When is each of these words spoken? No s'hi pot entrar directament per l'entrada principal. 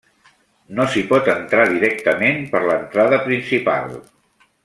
No 0.77 0.85
s'hi 0.93 1.03
pot 1.11 1.29
entrar 1.33 1.65
directament 1.73 2.41
per 2.55 2.63
l'entrada 2.65 3.21
principal. 3.27 3.97